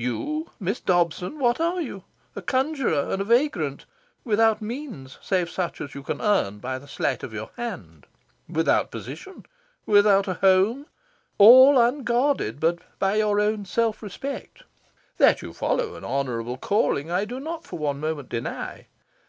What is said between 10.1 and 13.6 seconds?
a home; all unguarded but by your